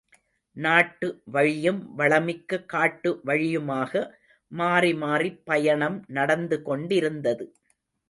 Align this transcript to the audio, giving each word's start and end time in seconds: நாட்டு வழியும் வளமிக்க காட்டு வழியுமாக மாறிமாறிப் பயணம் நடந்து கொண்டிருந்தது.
நாட்டு 0.57 1.21
வழியும் 1.25 1.97
வளமிக்க 1.97 2.65
காட்டு 2.65 3.21
வழியுமாக 3.25 3.93
மாறிமாறிப் 4.51 5.45
பயணம் 5.45 6.03
நடந்து 6.07 6.61
கொண்டிருந்தது. 6.61 7.45